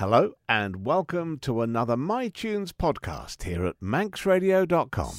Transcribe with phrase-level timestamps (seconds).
[0.00, 5.12] Hello, and welcome to another MyTunes podcast here at manxradio.com.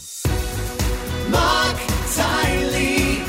[1.30, 1.78] Mark
[2.16, 3.24] Tiley,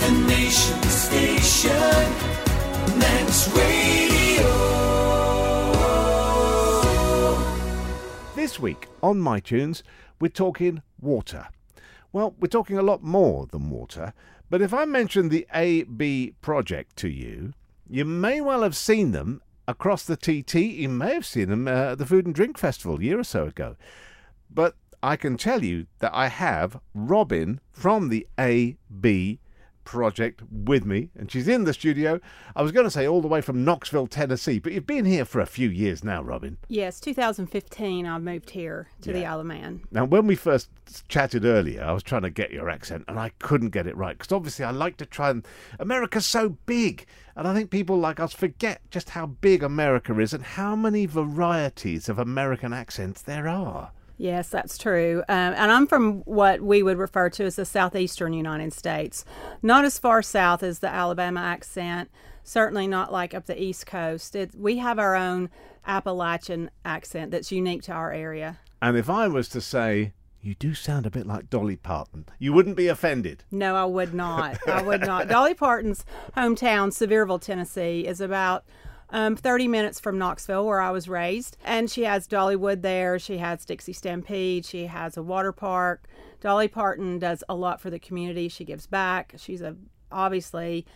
[0.00, 1.70] the nation station,
[2.98, 4.48] Manx Radio.
[8.34, 9.82] This week on MyTunes,
[10.18, 11.48] we're talking water.
[12.10, 14.14] Well, we're talking a lot more than water,
[14.48, 17.52] but if I mention the AB project to you,
[17.86, 20.54] you may well have seen them across the TT.
[20.54, 23.24] You may have seen them uh, at the Food and Drink Festival a year or
[23.24, 23.76] so ago.
[24.50, 29.38] But I can tell you that I have Robin from the AB
[29.88, 32.20] project with me, and she's in the studio.
[32.54, 35.24] I was going to say all the way from Knoxville, Tennessee, but you've been here
[35.24, 36.58] for a few years now, Robin.
[36.68, 39.32] Yes, 2015, I moved here to the Yeah.
[39.32, 39.80] Isle of Man.
[39.90, 40.68] Now, when we first
[41.08, 44.16] chatted earlier, I was trying to get your accent, and I couldn't get it right
[44.18, 45.46] because obviously I like to try and.
[45.80, 50.34] America's so big, and I think people like us forget just how big America is
[50.34, 53.92] and how many varieties of American accents there are.
[54.18, 55.22] Yes, that's true.
[55.28, 59.24] Um, and I'm from what we would refer to as the southeastern United States.
[59.62, 62.10] Not as far south as the Alabama accent,
[62.42, 64.34] certainly not like up the East Coast.
[64.34, 65.50] It, we have our own
[65.86, 68.58] Appalachian accent that's unique to our area.
[68.82, 72.52] And if I was to say, you do sound a bit like Dolly Parton, you
[72.52, 73.44] wouldn't be offended.
[73.52, 74.58] No, I would not.
[74.68, 75.28] I would not.
[75.28, 76.04] Dolly Parton's
[76.36, 78.64] hometown, Sevierville, Tennessee, is about
[79.10, 81.56] um, 30 minutes from Knoxville, where I was raised.
[81.64, 83.18] And she has Dollywood there.
[83.18, 84.64] She has Dixie Stampede.
[84.64, 86.08] She has a water park.
[86.40, 88.48] Dolly Parton does a lot for the community.
[88.48, 89.34] She gives back.
[89.38, 89.76] She's a
[90.12, 90.86] obviously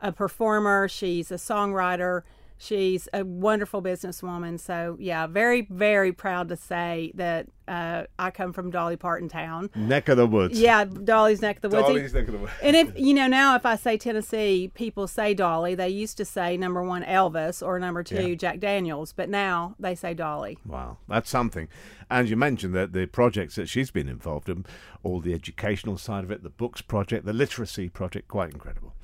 [0.00, 0.88] a performer.
[0.88, 2.22] She's a songwriter.
[2.62, 4.60] She's a wonderful businesswoman.
[4.60, 9.68] So yeah, very very proud to say that uh, I come from Dolly Parton town.
[9.74, 10.60] Neck of the woods.
[10.60, 11.88] Yeah, Dolly's neck of the woods.
[11.88, 12.52] Dolly's neck of the woods.
[12.62, 15.74] And if you know now, if I say Tennessee, people say Dolly.
[15.74, 18.34] They used to say number one Elvis or number two Yeah.
[18.36, 20.56] Jack Daniels, but now they say Dolly.
[20.64, 21.66] Wow, that's something.
[22.08, 24.66] And you mentioned that the projects that she's been involved in,
[25.02, 28.94] all the educational side of it, the books project, the literacy project, quite incredible.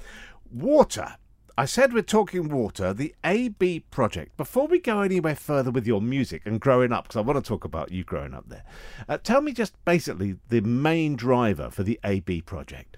[0.49, 1.16] Water.
[1.58, 4.36] I said we're talking water, the AB project.
[4.36, 7.48] Before we go anywhere further with your music and growing up, because I want to
[7.48, 8.62] talk about you growing up there,
[9.08, 12.96] uh, tell me just basically the main driver for the AB project.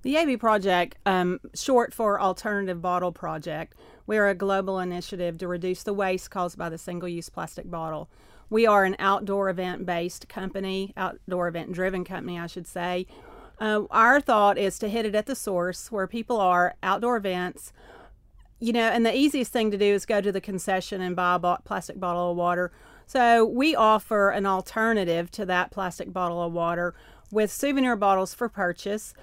[0.00, 3.74] The AB Project, um, short for Alternative Bottle Project,
[4.06, 8.08] we're a global initiative to reduce the waste caused by the single use plastic bottle.
[8.48, 13.06] We are an outdoor event based company, outdoor event driven company, I should say.
[13.60, 17.70] Uh, our thought is to hit it at the source where people are, outdoor events.
[18.60, 21.36] You know, and the easiest thing to do is go to the concession and buy
[21.36, 22.72] a plastic bottle of water.
[23.06, 26.94] So we offer an alternative to that plastic bottle of water
[27.30, 29.14] with souvenir bottles for purchase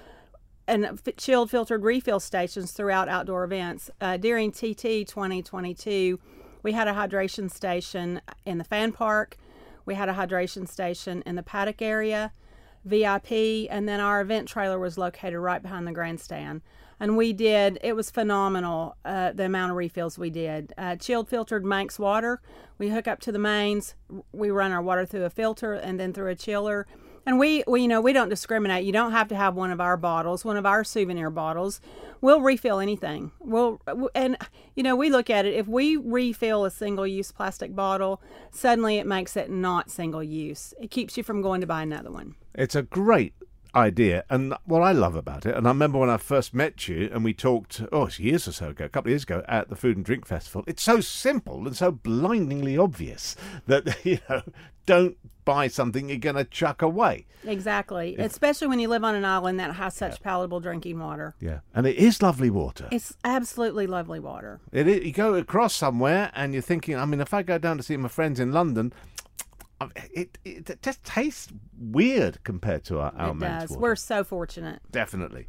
[0.66, 3.90] and chilled filtered refill stations throughout outdoor events.
[4.00, 6.18] Uh, during TT 2022,
[6.62, 9.36] we had a hydration station in the fan park,
[9.84, 12.32] we had a hydration station in the paddock area,
[12.84, 16.62] VIP, and then our event trailer was located right behind the grandstand.
[16.98, 20.72] And we did, it was phenomenal uh, the amount of refills we did.
[20.78, 22.40] Uh, chilled filtered Manx water,
[22.78, 23.94] we hook up to the mains,
[24.32, 26.86] we run our water through a filter and then through a chiller.
[27.26, 28.84] And we, we, you know, we don't discriminate.
[28.84, 31.80] You don't have to have one of our bottles, one of our souvenir bottles.
[32.20, 33.32] We'll refill anything.
[33.40, 33.80] We'll,
[34.14, 34.36] and
[34.76, 35.54] you know, we look at it.
[35.54, 40.72] If we refill a single-use plastic bottle, suddenly it makes it not single-use.
[40.80, 42.36] It keeps you from going to buy another one.
[42.54, 43.34] It's a great
[43.74, 47.10] idea, and what I love about it, and I remember when I first met you
[47.12, 49.68] and we talked, oh, it's years or so ago, a couple of years ago at
[49.68, 50.64] the Food and Drink Festival.
[50.66, 54.42] It's so simple and so blindingly obvious that you know,
[54.86, 57.26] don't buy something you're going to chuck away.
[57.44, 61.34] Exactly, especially when you live on an island that has such palatable drinking water.
[61.40, 62.88] Yeah, and it is lovely water.
[62.90, 64.60] It's absolutely lovely water.
[64.72, 67.76] It is, you go across somewhere and you're thinking, I mean, if I go down
[67.76, 68.92] to see my friends in London,
[70.12, 73.70] it, it, it just tastes weird compared to our, our it does.
[73.70, 73.80] water.
[73.80, 74.80] We're so fortunate.
[74.90, 75.46] Definitely.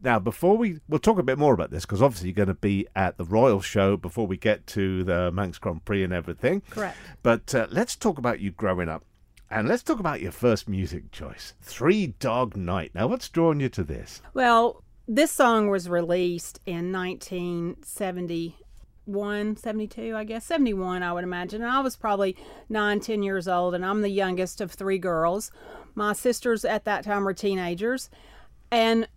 [0.00, 2.54] Now, before we we'll talk a bit more about this because obviously you're going to
[2.54, 6.62] be at the Royal Show before we get to the Manx Grand Prix and everything.
[6.70, 6.96] Correct.
[7.22, 9.04] But uh, let's talk about you growing up,
[9.50, 12.92] and let's talk about your first music choice, Three Dog Night.
[12.94, 14.22] Now, what's drawn you to this?
[14.34, 16.92] Well, this song was released in
[19.08, 21.62] 1971, 72, I guess, 71, I would imagine.
[21.62, 22.36] And I was probably
[22.68, 25.50] nine, 10 years old, and I'm the youngest of three girls.
[25.94, 28.10] My sisters at that time were teenagers.
[28.70, 29.08] And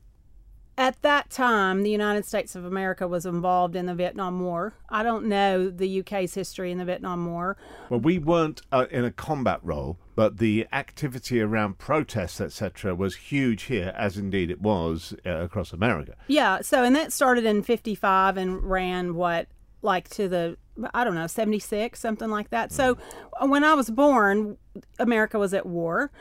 [0.77, 4.73] at that time, the United States of America was involved in the Vietnam War.
[4.89, 7.57] I don't know the UK's history in the Vietnam War.
[7.89, 13.15] Well, we weren't uh, in a combat role, but the activity around protests, etc., was
[13.15, 16.15] huge here, as indeed it was uh, across America.
[16.27, 19.47] Yeah, so and that started in 55 and ran what
[19.81, 20.57] like to the
[20.93, 22.71] I don't know, 76, something like that.
[22.71, 22.97] So
[23.41, 24.57] when I was born,
[24.99, 26.11] America was at war.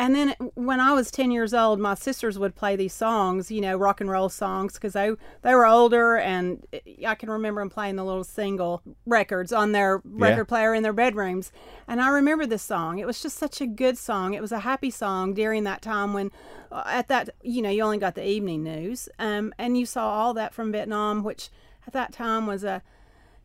[0.00, 3.60] And then when I was 10 years old, my sisters would play these songs, you
[3.60, 5.10] know, rock and roll songs, because they,
[5.42, 6.16] they were older.
[6.16, 6.64] And
[7.04, 10.92] I can remember them playing the little single records on their record player in their
[10.92, 11.50] bedrooms.
[11.88, 13.00] And I remember this song.
[13.00, 14.34] It was just such a good song.
[14.34, 16.30] It was a happy song during that time when,
[16.70, 19.08] uh, at that, you know, you only got the evening news.
[19.18, 21.50] Um, and you saw all that from Vietnam, which
[21.88, 22.82] at that time was a,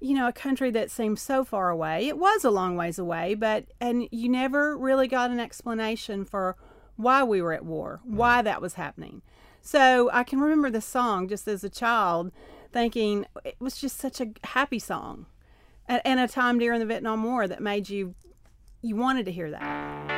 [0.04, 2.08] you know, a country that seemed so far away.
[2.08, 6.58] It was a long ways away, but and you never really got an explanation for
[6.98, 8.16] why we were at war, mm.
[8.16, 9.22] why that was happening.
[9.62, 12.34] So I can remember the song just as a child
[12.74, 15.26] thinking it was just such a happy song.
[15.88, 18.16] And a time during the Vietnam War that made you
[18.82, 20.13] you wanted to hear that.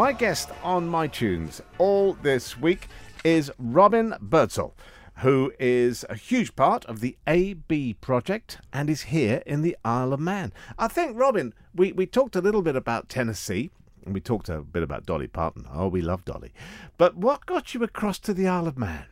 [0.00, 2.88] My guest on my tunes all this week
[3.22, 4.74] is Robin Birdsall,
[5.16, 10.14] who is a huge part of the AB project and is here in the Isle
[10.14, 10.54] of Man.
[10.78, 13.68] I think, Robin, we, we talked a little bit about Tennessee
[14.06, 15.66] and we talked a bit about Dolly Parton.
[15.70, 16.54] Oh, we love Dolly.
[16.96, 19.04] But what got you across to the Isle of Man?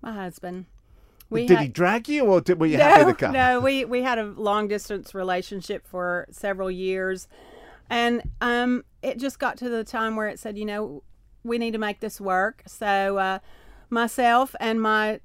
[0.00, 0.66] My husband.
[1.30, 3.32] We did had- he drag you or did, were you happy no, to come?
[3.32, 7.26] no, we we had a long distance relationship for several years,
[7.90, 11.02] and um, it just got to the time where it said, you know,
[11.44, 12.62] we need to make this work.
[12.66, 13.38] So uh,
[13.90, 15.20] myself and my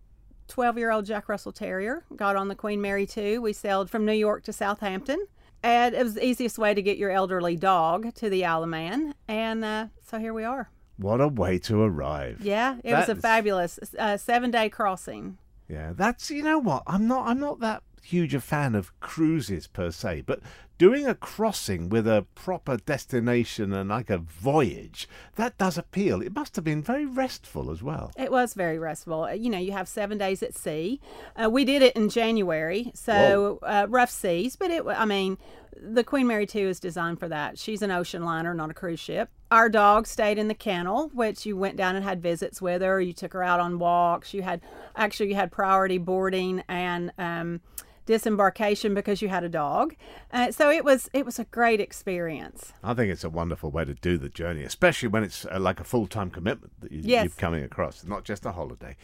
[0.47, 3.41] 12 year old Jack Russell Terrier got on the Queen Mary 2.
[3.41, 5.25] We sailed from New York to Southampton.
[5.61, 8.69] And it was the easiest way to get your elderly dog to the Isle of
[8.69, 9.15] Man.
[9.29, 10.69] And uh, so here we are.
[10.97, 12.41] What a way to arrive.
[12.41, 15.37] Yeah, it was a fabulous uh, seven day crossing.
[15.67, 19.67] Yeah, that's you know what I'm not I'm not that huge a fan of cruises
[19.67, 20.39] per se, but
[20.77, 26.21] doing a crossing with a proper destination and like a voyage that does appeal.
[26.21, 28.11] It must have been very restful as well.
[28.17, 29.23] It was very restful.
[29.23, 30.99] Uh, You know, you have seven days at sea.
[31.41, 35.37] Uh, we did it in January, so uh, rough seas, but it, I mean,
[35.79, 37.57] the Queen Mary 2 is designed for that.
[37.57, 39.29] She's an ocean liner, not a cruise ship.
[39.51, 42.99] Our dog stayed in the kennel, which you went down and had visits with her.
[42.99, 44.33] You took her out on walks.
[44.33, 44.61] You had,
[44.95, 47.61] actually, you had priority boarding and, um,
[48.05, 49.95] disembarkation because you had a dog
[50.31, 53.85] uh, so it was it was a great experience I think it's a wonderful way
[53.85, 57.01] to do the journey, especially when it's uh, like a full time commitment that you,
[57.03, 57.23] Yes.
[57.25, 58.95] you're coming across, not just a holiday.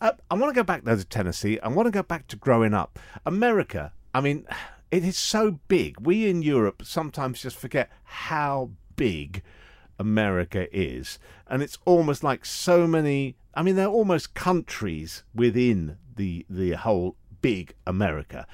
[0.00, 1.58] Uh, I want to go back though to Tennessee.
[1.60, 2.98] I want to go back to growing up.
[3.26, 4.46] America, I mean,
[4.90, 6.00] it is so big.
[6.00, 9.42] We in Europe sometimes just forget how big
[9.98, 11.18] America is.
[11.46, 17.16] And it's almost like so many, I mean, they're almost countries within the, the whole
[17.42, 18.46] big America.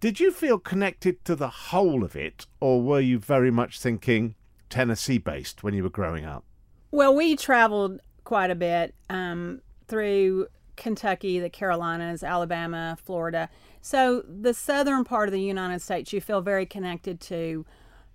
[0.00, 4.34] Did you feel connected to the whole of it, or were you very much thinking
[4.68, 6.44] Tennessee based when you were growing up?
[6.90, 13.48] Well, we traveled quite a bit um, through Kentucky, the Carolinas, Alabama, Florida.
[13.80, 17.64] So the southern part of the United States, you feel very connected to.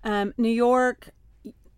[0.02, 1.10] Um, New York,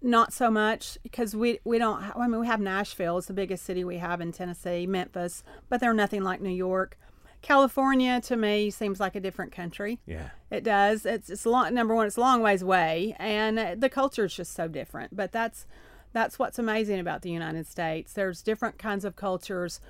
[0.01, 2.03] not so much because we we don't.
[2.17, 3.19] I mean, we have Nashville.
[3.19, 6.99] It's the biggest city we have in Tennessee, Memphis, but they're nothing like New York.
[7.43, 10.01] California to me seems like a different country.
[10.07, 10.31] Yeah.
[10.51, 11.05] It does.
[11.05, 12.07] It's it's a long number one.
[12.07, 15.15] It's a long ways away, and uh, the culture is just so different.
[15.17, 15.67] But that's
[16.13, 18.13] that's what's amazing about the United States.
[18.13, 19.81] There's different kinds of cultures,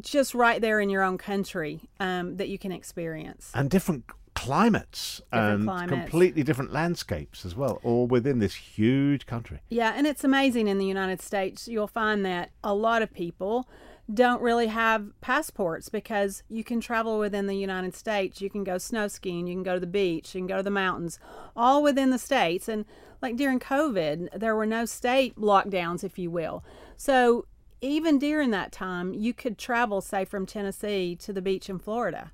[0.00, 3.50] just right there in your own country um, that you can experience.
[3.54, 4.04] And different
[4.34, 5.92] climates Different and climates.
[5.92, 9.60] completely different landscapes as well, all within this huge country.
[9.70, 11.66] Yeah, and it's amazing in the United States.
[11.68, 13.66] You'll find that a lot of people
[14.12, 18.40] don't really have passports because you can travel within the United States.
[18.40, 20.62] You can go snow skiing, you can go to the beach, you can go to
[20.62, 21.18] the mountains,
[21.56, 22.68] all within the states.
[22.68, 22.84] And
[23.20, 26.64] like during COVID, there were no state lockdowns, if you will.
[26.96, 27.46] So
[27.80, 32.32] even during that time, you could travel, say, from Tennessee to the beach in Florida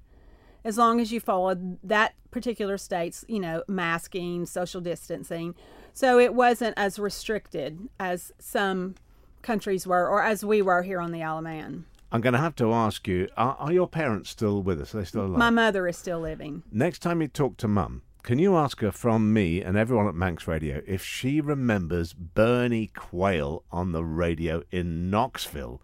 [0.64, 5.54] as long as you followed that particular state's, you know, masking, social distancing.
[5.92, 8.94] So it wasn't as restricted as some
[9.42, 11.84] countries were, or as we were here on the Isle of Man.
[12.10, 14.94] I'm going to have to ask you: Are, are your parents still with us?
[14.94, 15.38] Are they still alive?
[15.38, 16.62] My mother is still living.
[16.70, 20.14] Next time you talk to Mum, can you ask her from me and everyone at
[20.14, 25.80] Manx Radio if she remembers Bernie Quayle on the radio in Knoxville?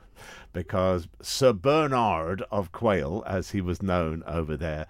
[0.53, 4.87] Because Sir Bernard of Quayle, as he was known over there,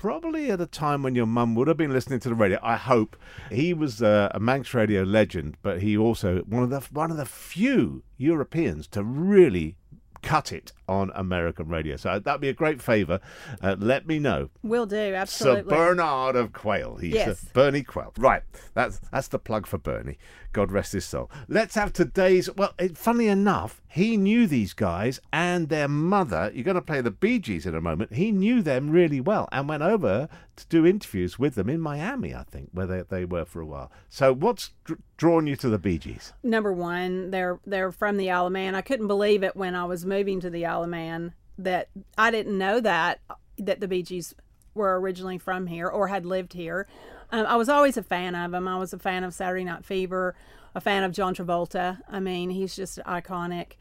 [0.00, 2.58] probably at a time when your mum would have been listening to the radio.
[2.62, 3.16] I hope
[3.50, 7.18] he was uh, a Manx Radio legend, but he also one of the one of
[7.18, 9.76] the few Europeans to really
[10.22, 11.96] cut it on American radio.
[11.96, 13.20] So that'd be a great favour.
[13.62, 14.50] Uh, let me know.
[14.62, 15.70] Will do, absolutely.
[15.70, 15.76] Sir.
[15.94, 16.96] Bernard of Quayle.
[16.96, 17.28] He's Yes.
[17.44, 18.12] uh, Bernie Quayle.
[18.18, 18.42] Right.
[18.74, 20.18] That's that's the plug for Bernie.
[20.52, 21.30] God rest his soul.
[21.46, 22.52] Let's have today's.
[22.56, 26.50] Well, it, funnily enough, he knew these guys and their mother.
[26.52, 28.14] You're going to play the Bee Gees in a moment.
[28.14, 32.34] He knew them really well and went over to do interviews with them in Miami,
[32.34, 33.92] I think, where they, they were for a while.
[34.08, 36.32] So, what's dr- drawn you to the Bee Gees?
[36.42, 38.74] Number one, they're they're from the Isle of Man.
[38.74, 42.30] I couldn't believe it when I was moving to the Isle of Man that I
[42.30, 43.20] didn't know that
[43.58, 44.34] that the Bee Gees
[44.74, 46.86] were originally from here or had lived here.
[47.30, 48.66] Um, I was always a fan of them.
[48.66, 50.34] I was a fan of Saturday Night Fever,
[50.74, 52.00] a fan of John Travolta.
[52.08, 53.72] I mean, he's just iconic.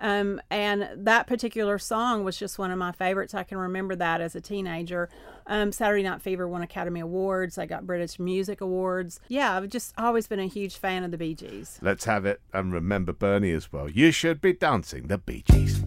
[0.00, 3.34] Um, and that particular song was just one of my favorites.
[3.34, 5.08] I can remember that as a teenager.
[5.46, 7.58] Um, Saturday Night Fever won Academy Awards.
[7.58, 9.20] I got British Music Awards.
[9.28, 11.78] Yeah, I've just always been a huge fan of the Bee Gees.
[11.82, 13.88] Let's have it and remember Bernie as well.
[13.88, 15.82] You should be dancing the Bee Gees.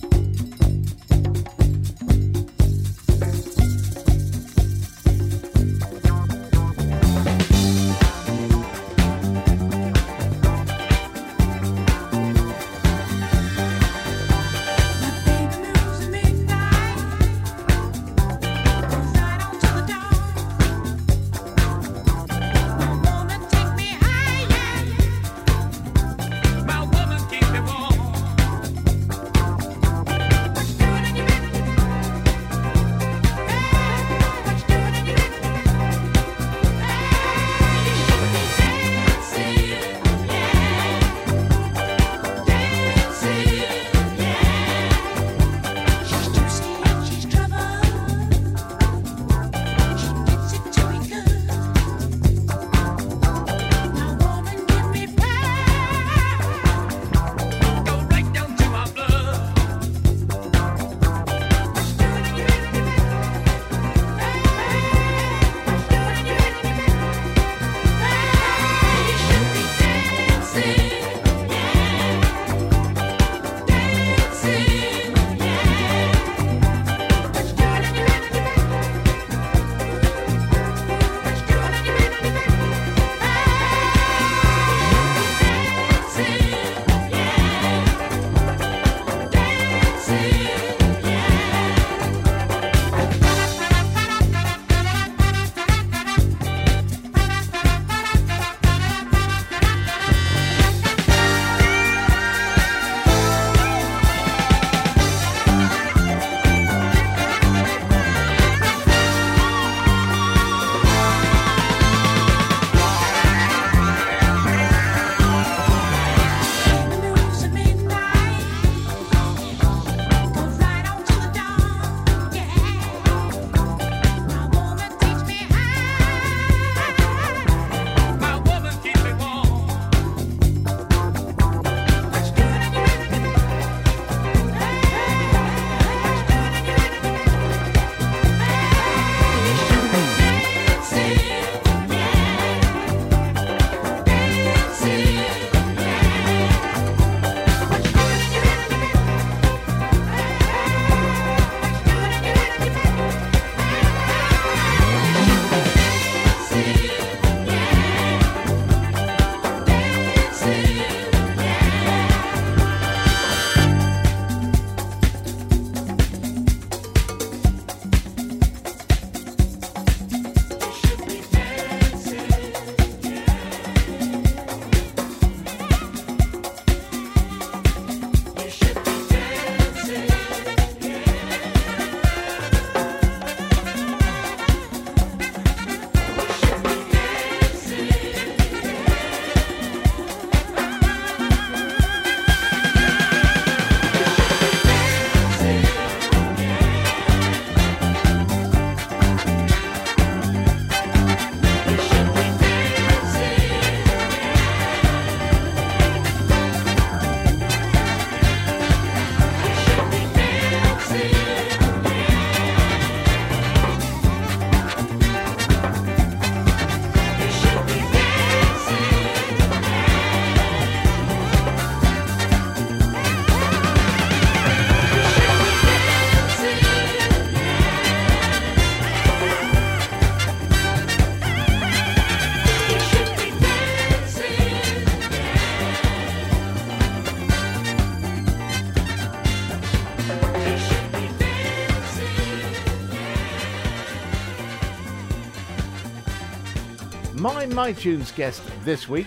[247.22, 249.05] My MyTunes guest this week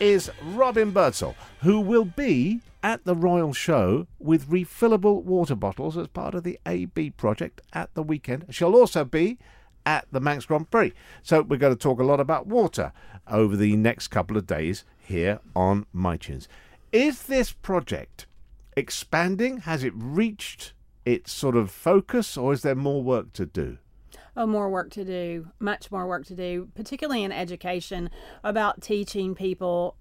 [0.00, 6.06] is Robin Birdsall, who will be at the Royal Show with refillable water bottles as
[6.06, 8.46] part of the AB project at the weekend.
[8.48, 9.36] She'll also be
[9.84, 10.94] at the Manx Grand Prix.
[11.22, 12.90] So we're going to talk a lot about water
[13.28, 16.46] over the next couple of days here on MyTunes.
[16.90, 18.24] Is this project
[18.78, 19.58] expanding?
[19.58, 20.72] Has it reached
[21.04, 23.76] its sort of focus, or is there more work to do?
[24.36, 28.08] Oh, more work to do, much more work to do, particularly in education,
[28.42, 29.96] about teaching people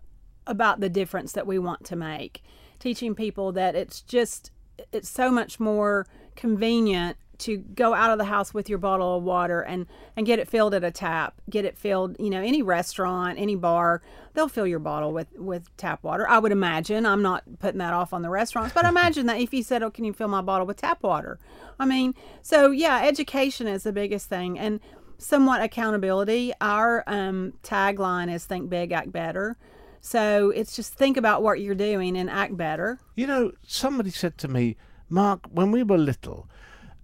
[0.48, 2.42] about the difference that we want to make.
[2.80, 4.52] Teaching people that it's just,
[4.92, 9.24] it's so much more convenient to go out of the house with your bottle of
[9.24, 11.42] water and, and get it filled at a tap.
[11.50, 14.02] Get it filled, you know, any restaurant, any bar,
[14.34, 16.28] they'll fill your bottle with, with tap water.
[16.28, 17.06] I would imagine.
[17.06, 19.92] I'm not putting that off on the restaurants, but imagine that if you said, Oh,
[19.92, 21.40] can you fill my bottle with tap water?
[21.80, 24.58] I mean, so yeah, education is the biggest thing.
[24.58, 24.80] And
[25.22, 26.52] somewhat accountability.
[26.60, 29.56] Our um, tagline is think big, act better.
[30.02, 33.00] So it's just think about what you're doing and act better.
[33.16, 34.78] You know, somebody said to me,
[35.10, 36.50] Mark, when we were little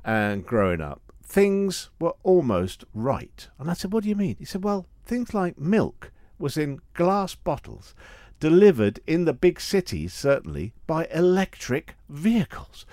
[0.07, 3.49] and growing up, things were almost right.
[3.59, 4.37] And I said, What do you mean?
[4.39, 7.93] He said, Well, things like milk was in glass bottles,
[8.39, 12.85] delivered in the big cities, certainly, by electric vehicles.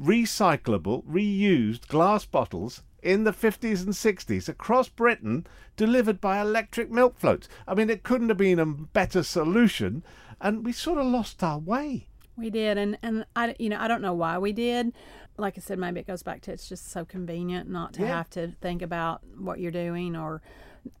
[0.00, 7.18] Recyclable, reused glass bottles in the 50s and 60s across Britain, delivered by electric milk
[7.18, 7.48] floats.
[7.68, 10.02] I mean, it couldn't have been a better solution,
[10.40, 12.06] and we sort of lost our way.
[12.36, 14.94] We did, and and I you know I don't know why we did.
[15.38, 18.08] Like I said, maybe it goes back to it's just so convenient not to Yeah.
[18.08, 20.42] have to think about what you're doing, or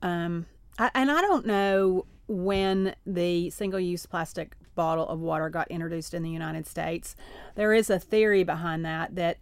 [0.00, 0.46] um,
[0.78, 6.22] I, and I don't know when the single-use plastic bottle of water got introduced in
[6.22, 7.14] the United States.
[7.56, 9.38] There is a theory behind that that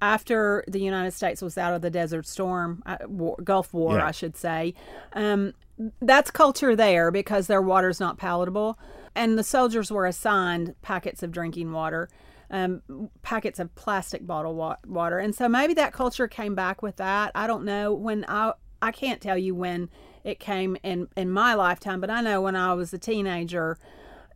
[0.00, 4.06] after the United States was out of the Desert Storm, uh, war, Gulf War, Yeah.
[4.06, 4.72] I should say,
[5.12, 5.52] um,
[6.00, 8.78] that's culture there because their water's not palatable.
[9.14, 12.08] And the soldiers were assigned packets of drinking water,
[12.50, 12.82] um,
[13.22, 15.18] packets of plastic bottle wa- water.
[15.18, 17.32] And so maybe that culture came back with that.
[17.34, 17.92] I don't know.
[17.92, 19.88] When I, I can't tell you when
[20.24, 23.78] it came in, in my lifetime, but I know when I was a teenager,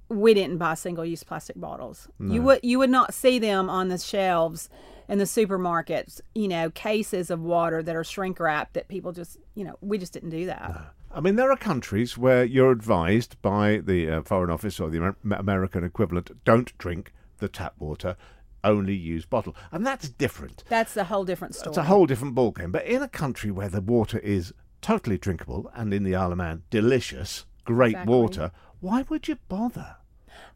[0.08, 2.08] we didn't buy single use plastic bottles.
[2.20, 4.68] You would you would not see them on the shelves
[5.08, 9.38] in the supermarkets, you know, cases of water that are shrink wrapped that people just,
[9.54, 10.92] you know, we just didn't do that.
[11.12, 14.98] I mean, there are countries where you're advised by the uh, Foreign Office or the
[14.98, 17.12] Amer- American equivalent don't drink
[17.44, 18.16] the tap water,
[18.64, 19.54] only use bottle.
[19.70, 20.64] And that's different.
[20.68, 21.68] That's a whole different story.
[21.68, 22.72] It's a whole different ballgame.
[22.72, 26.38] But in a country where the water is totally drinkable and in the Isle of
[26.38, 28.14] Man, delicious, great Exactly.
[28.14, 29.96] water, why would you bother?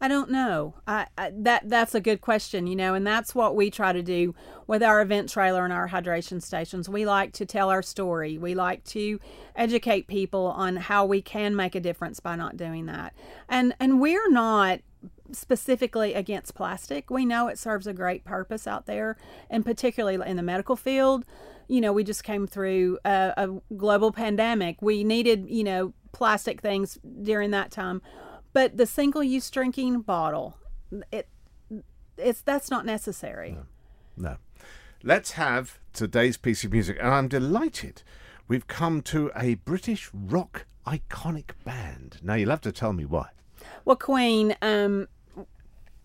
[0.01, 0.75] I don't know.
[0.87, 4.03] I, I that that's a good question, you know, and that's what we try to
[4.03, 4.35] do
[4.67, 6.89] with our event trailer and our hydration stations.
[6.89, 8.39] We like to tell our story.
[8.39, 9.21] We like to
[9.55, 13.13] educate people on how we can make a difference by not doing that.
[13.49, 14.81] And and we're not
[15.33, 17.11] specifically against plastic.
[17.11, 19.17] We know it serves a great purpose out there,
[19.51, 21.25] and particularly in the medical field.
[21.69, 24.81] You know, we just came through a, a global pandemic.
[24.81, 28.01] We needed, you know, plastic things during that time.
[28.53, 30.57] But the single-use drinking bottle,
[31.13, 31.29] it
[32.17, 33.57] it's that's not necessary.
[34.17, 34.37] No.
[35.03, 36.97] Let's have today's piece of music.
[37.01, 38.03] And I'm delighted
[38.49, 42.19] we've come to a British rock iconic band.
[42.23, 43.29] Now, you'll have to tell me why.
[43.85, 45.09] Well, Queen, um,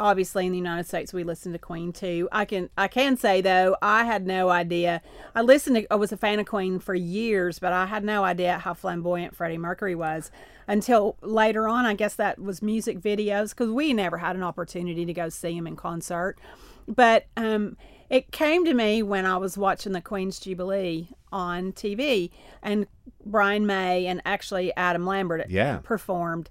[0.04, 2.28] obviously in the United States we listen to Queen too.
[2.32, 5.02] I can I can say though I had no idea.
[5.34, 8.24] I listened to I was a fan of Queen for years, but I had no
[8.26, 10.30] idea how flamboyant Freddie Mercury was
[10.68, 11.86] until later on.
[11.86, 15.54] I guess that was music videos because we never had an opportunity to go see
[15.56, 16.38] him in concert.
[16.86, 17.78] But um,
[18.10, 22.30] it came to me when I was watching the Queen's Jubilee on TV,
[22.62, 22.88] and
[23.26, 25.80] Brian May and actually Adam Lambert Yeah.
[25.82, 26.50] performed.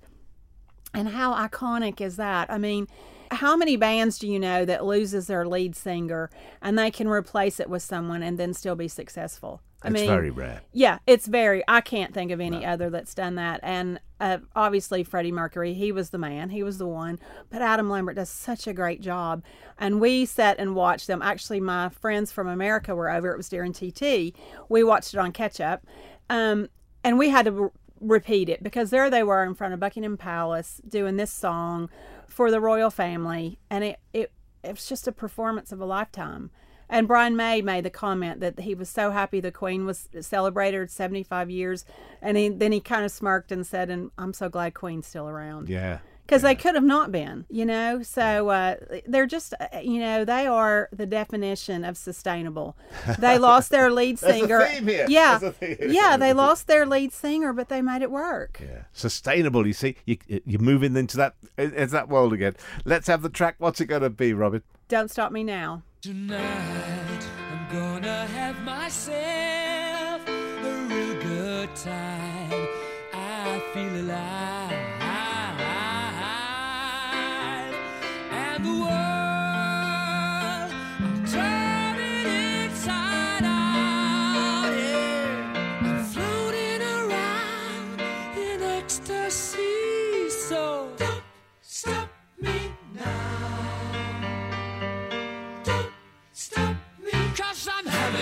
[0.94, 2.50] And how iconic is that?
[2.50, 2.86] I mean,
[3.32, 7.60] how many bands do you know that loses their lead singer and they can replace
[7.60, 9.60] it with someone and then still be successful?
[9.84, 10.62] I It's mean, very rare.
[10.72, 11.64] yeah, it's very.
[11.66, 13.58] I can't think of any other that's done that.
[13.64, 17.18] And uh, obviously, Freddie Mercury, he was the man, he was the one.
[17.50, 19.42] But Adam Lambert does such a great job.
[19.78, 21.20] And we sat and watched them.
[21.20, 23.32] Actually, my friends from America were over.
[23.32, 24.36] It was during TT.
[24.68, 25.84] We watched it on catch up,
[26.30, 26.68] um,
[27.02, 30.80] and we had to repeat it because there they were in front of Buckingham Palace
[30.86, 31.88] doing this song
[32.26, 36.50] for the royal family, and it it it was just a performance of a lifetime.
[36.88, 40.90] And Brian May made the comment that he was so happy the Queen was celebrated
[40.90, 41.86] 75 years,
[42.20, 45.28] and he, then he kind of smirked and said, "And I'm so glad Queen's still
[45.28, 46.00] around." Yeah.
[46.32, 48.02] Because they could have not been, you know.
[48.02, 52.74] So uh, they're just, uh, you know, they are the definition of sustainable.
[53.18, 54.66] They lost their lead There's a singer.
[54.66, 55.06] theme here.
[55.10, 58.60] Yeah, There's a theme yeah, they lost their lead singer, but they made it work.
[58.62, 58.84] Yeah.
[58.94, 59.96] Sustainable, you see.
[60.06, 62.56] You, you're moving into that into that world again.
[62.86, 63.56] Let's have the track.
[63.58, 64.62] What's it going to be, Robin?
[64.88, 65.82] Don't stop me now.
[66.00, 72.66] Tonight I'm gonna have myself a real good time.
[73.14, 74.51] I feel alive,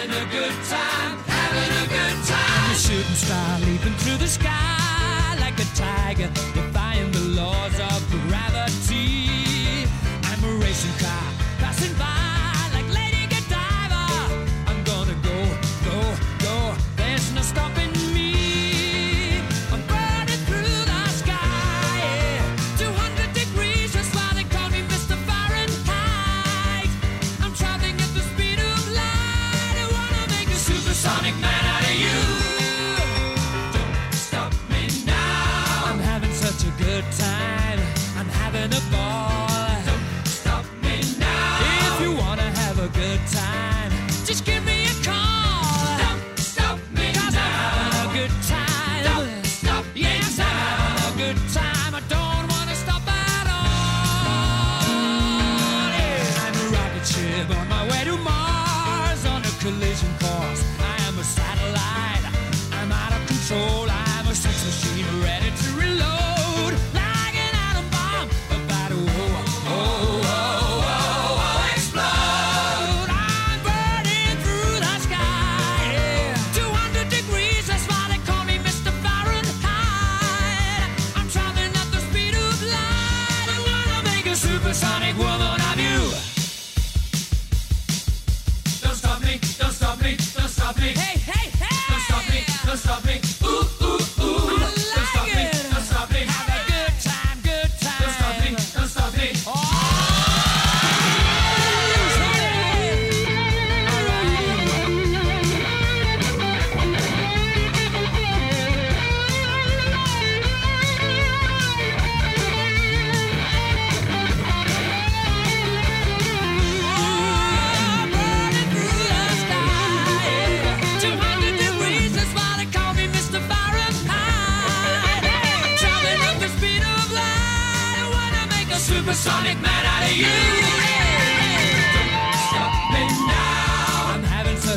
[0.01, 2.65] having a good time, having a good time.
[2.65, 6.31] I'm a shooting star leaping through the sky Like a tiger,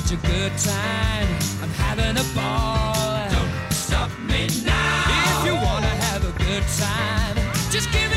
[0.06, 1.28] such a good time.
[1.62, 3.30] I'm having a ball.
[3.30, 5.40] Don't stop me now.
[5.40, 7.36] If you wanna have a good time,
[7.72, 8.13] just give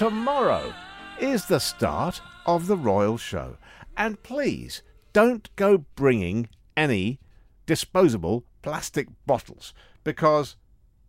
[0.00, 0.72] Tomorrow
[1.18, 3.58] is the start of the Royal Show.
[3.98, 4.82] And please
[5.12, 7.20] don't go bringing any
[7.66, 10.56] disposable plastic bottles because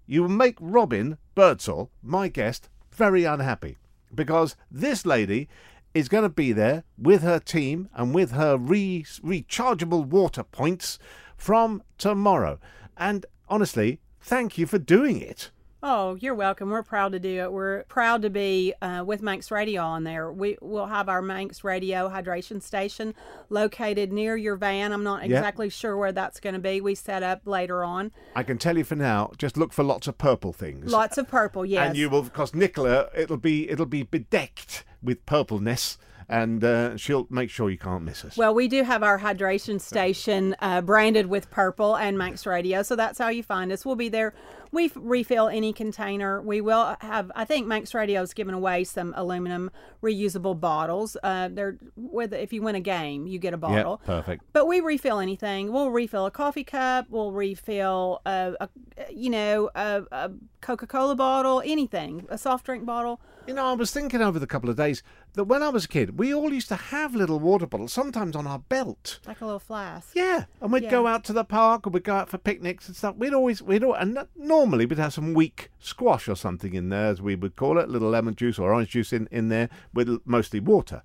[0.08, 3.78] you will make Robin Birdsall, my guest, very unhappy.
[4.14, 5.48] Because this lady
[5.94, 11.00] is going to be there with her team and with her re- rechargeable water points
[11.38, 12.60] from tomorrow.
[12.98, 15.50] And honestly, thank you for doing it.
[15.84, 16.70] Oh, you're welcome.
[16.70, 17.52] We're proud to do it.
[17.52, 20.32] We're proud to be uh, with Manx Radio on there.
[20.32, 23.16] We will have our Manx Radio hydration station
[23.50, 24.92] located near your van.
[24.92, 26.82] I'm not exactly sure where that's going to be.
[26.82, 28.12] We set up later on.
[28.36, 30.92] I can tell you for now, just look for lots of purple things.
[30.92, 31.88] Lots of purple, yes.
[31.88, 35.98] And you will, because Nicola, it'll be it'll be bedecked with purpleness,
[36.30, 38.38] and uh, she'll make sure you can't miss us.
[38.38, 42.96] Well, we do have our hydration station uh, branded with purple and Manx Radio, so
[42.96, 43.84] that's how you find us.
[43.84, 44.36] We'll be there.
[44.72, 46.42] We f- refill any container.
[46.42, 47.32] We will have.
[47.36, 51.18] I think Manx Radio's given away some aluminum reusable bottles.
[51.22, 54.02] Uh, they're with if you win a game, you get a yeah, bottle.
[54.06, 54.44] perfect.
[54.54, 55.72] But we refill anything.
[55.72, 57.08] We'll refill a coffee cup.
[57.10, 58.70] We'll refill a, a
[59.12, 60.32] you know, a, a
[60.62, 63.20] Coca-Cola bottle, anything, a soft drink bottle.
[63.48, 65.02] You know, I was thinking over the couple of days,
[65.34, 68.36] that when I was a kid, we all used to have little water bottles, sometimes
[68.36, 69.20] on our belt.
[69.26, 70.12] Like a little flask.
[70.16, 70.92] Yeah, and we'd Yeah.
[70.92, 73.16] go out to the park, or we'd go out for picnics and stuff.
[73.18, 77.08] We'd always, we'd all, and normally we'd have some weak squash or something in there,
[77.08, 80.22] as we would call it, little lemon juice or orange juice in, in there with
[80.24, 81.02] mostly water.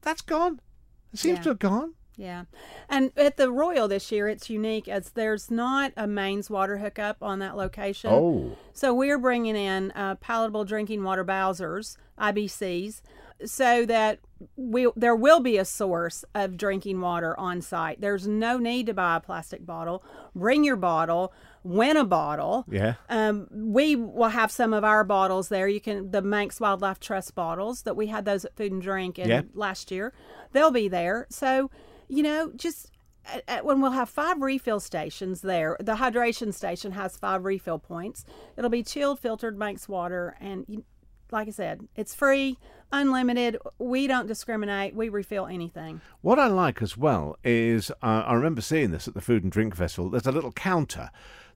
[0.00, 0.60] That's gone.
[1.12, 1.42] It seems Yeah.
[1.44, 1.94] to have gone.
[2.16, 2.44] Yeah.
[2.88, 7.16] And at the Royal this year, it's unique as there's not a mains water hookup
[7.22, 8.10] on that location.
[8.12, 13.02] Oh, So we're bringing in uh, palatable drinking water Bowsers, IBCs,
[13.44, 14.20] so that
[14.56, 18.00] we there will be a source of drinking water on site.
[18.00, 20.04] There's no need to buy a plastic bottle.
[20.36, 21.32] Bring your bottle.
[21.64, 22.64] Win a bottle.
[22.68, 22.94] yeah.
[23.08, 25.66] Um, we will have some of our bottles there.
[25.66, 29.18] You can the Manx Wildlife Trust bottles that we had those at Food and Drink
[29.18, 29.42] in Yeah.
[29.54, 30.12] last year.
[30.52, 31.26] They'll be there.
[31.30, 31.70] So,
[32.16, 32.90] you know, just
[33.26, 37.78] at, at- when we'll have five refill stations there, the hydration station has five refill
[37.78, 38.24] points.
[38.56, 40.84] It'll be chilled, filtered Manx water, and you,
[41.30, 42.58] like I said, it's free,
[42.92, 43.56] unlimited.
[43.78, 44.94] We don't discriminate.
[44.94, 46.00] We refill anything.
[46.20, 49.50] What I like as well is uh, I remember seeing this at the Food and
[49.50, 50.10] Drink Festival.
[50.10, 51.10] There's a little counter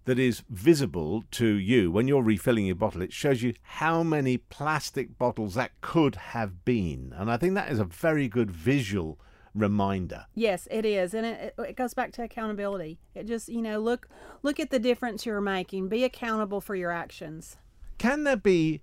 [0.07, 3.03] that is visible to you when you're refilling your bottle.
[3.03, 7.13] It shows you how many plastic bottles that could have been.
[7.15, 9.21] And I think that is a very good visual
[9.55, 10.27] reminder.
[10.35, 12.99] Yes, it is, and it, it goes back to accountability.
[13.15, 14.09] It just you know look
[14.43, 15.89] look at the difference you're making.
[15.89, 17.57] Be accountable for your actions.
[17.99, 18.81] Can there be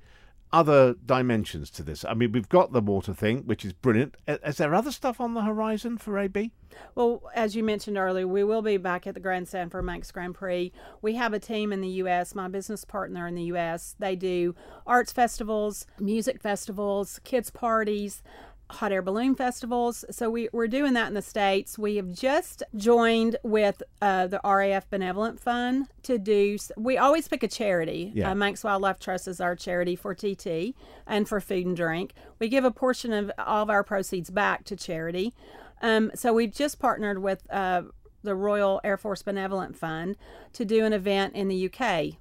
[0.51, 2.05] other dimensions to this?
[2.05, 4.15] I mean, we've got the water thing, which is brilliant.
[4.27, 6.51] Is there other stuff on the horizon for AB?
[6.93, 10.35] Well, as you mentioned earlier, we will be back at the Grandstand for Manx Grand
[10.35, 10.71] Prix.
[11.01, 13.95] We have a team in the U.S., my business partner in the U.S.
[13.99, 18.23] They do arts festivals, music festivals, kids' parties,
[18.69, 20.03] hot air balloon festivals.
[20.09, 21.77] So we, we're doing that in the States.
[21.77, 27.43] We have just joined with uh, the RAF Benevolent Fund to do, we always pick
[27.43, 28.11] a charity.
[28.13, 28.31] Yeah.
[28.31, 30.75] Uh, Manx Wildlife Trust is our charity for TT
[31.05, 32.13] and for food and drink.
[32.39, 35.33] We give a portion of all of our proceeds back to charity.
[35.81, 37.83] Um, so we've just partnered with uh,
[38.23, 40.17] the Royal Air Force Benevolent Fund
[40.53, 42.15] to do an event in the UK.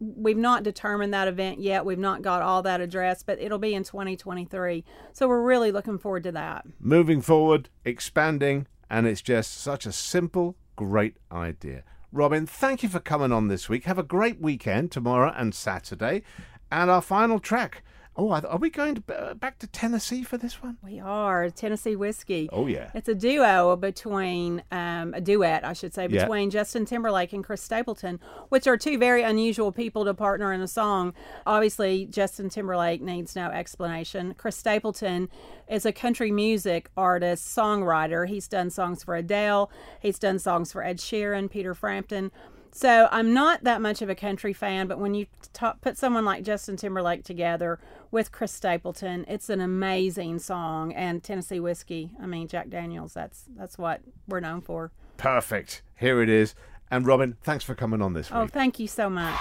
[0.00, 1.84] We've not determined that event yet.
[1.84, 4.84] We've not got all that addressed, but it'll be in 2023.
[5.12, 6.66] So we're really looking forward to that.
[6.80, 11.84] moving forward, expanding, and it's just such a simple, great idea.
[12.10, 13.84] Robin, thank you for coming on this week.
[13.84, 16.22] Have a great weekend tomorrow and Saturday.
[16.70, 17.82] And our final track.
[18.20, 20.76] Oh, are we going to, uh, back to Tennessee for this one?
[20.82, 22.48] We are Tennessee Whiskey.
[22.52, 22.90] Oh, yeah.
[22.92, 26.22] It's a duo between, um, a duet, I should say, Yeah.
[26.22, 30.60] between Justin Timberlake and Chris Stapleton, which are two very unusual people to partner in
[30.60, 31.14] a song.
[31.46, 34.34] Obviously, Justin Timberlake needs no explanation.
[34.36, 35.28] Chris Stapleton
[35.68, 38.26] is a country music artist, songwriter.
[38.26, 42.32] He's done songs for Adele, he's done songs for Ed Sheeran, Peter Frampton.
[42.72, 46.24] So I'm not that much of a country fan, but when you ta put someone
[46.24, 47.78] like Justin Timberlake together
[48.10, 50.92] with Chris Stapleton, it's an amazing song.
[50.92, 54.92] And Tennessee whiskey, I mean Jack Daniels, that's that's what we're known for.
[55.16, 55.82] Perfect.
[55.96, 56.54] Here it is.
[56.90, 58.50] And Robin, thanks for coming on this oh, week.
[58.50, 59.36] Oh, thank you so much.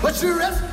[0.00, 0.67] But you rescued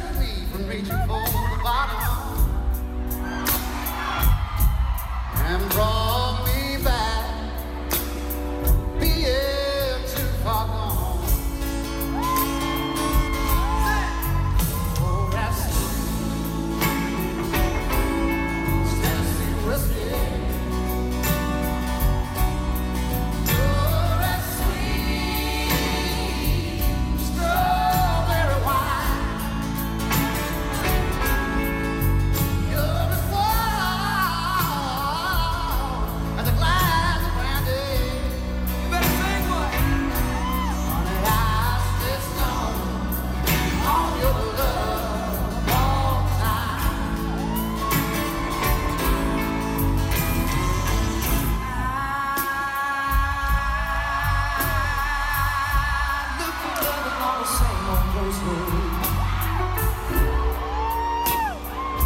[58.15, 58.91] close home.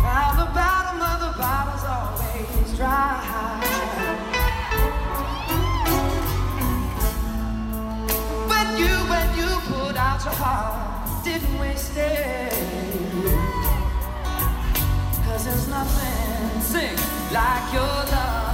[0.02, 3.22] Now the bottom of the bottle's always dry.
[8.52, 12.54] But you, when you put out your heart, didn't waste it.
[15.26, 16.98] Cause there's nothing, sing
[17.32, 18.49] like your love.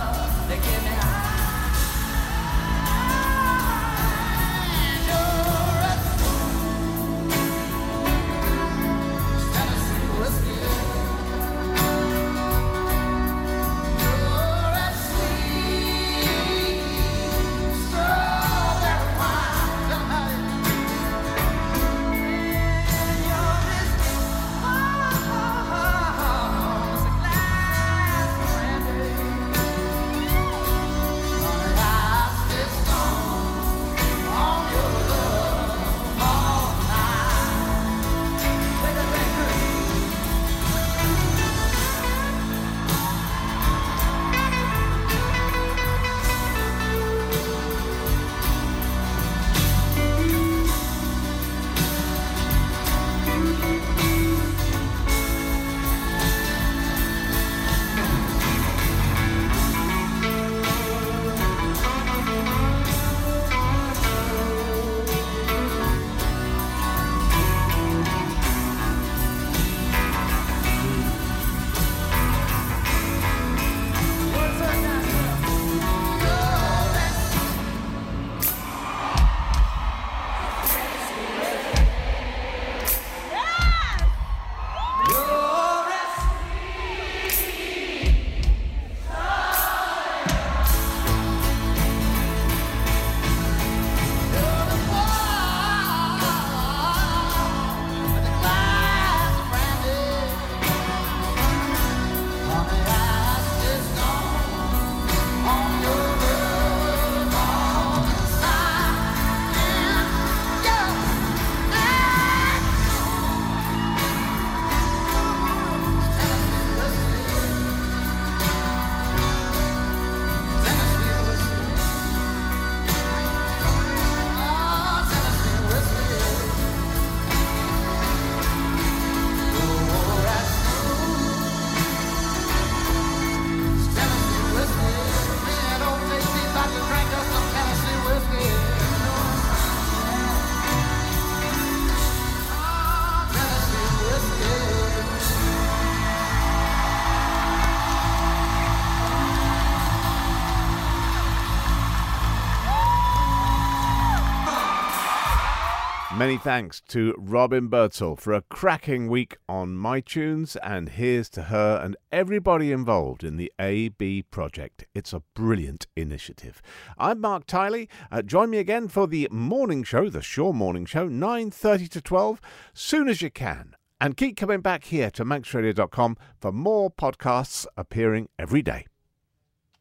[156.25, 161.43] Many thanks to Robin Birdsall for a cracking week on my tunes, and here's to
[161.43, 164.87] her and everybody involved in the AB project.
[164.95, 166.63] It's a brilliant initiative.
[166.97, 167.89] I'm Mark Tiley.
[168.11, 172.41] Uh, join me again for the morning show, the Shaw Morning Show, 9:30 to 12,
[172.73, 173.75] soon as you can.
[174.01, 178.87] And keep coming back here to manxradio.com for more podcasts appearing every day.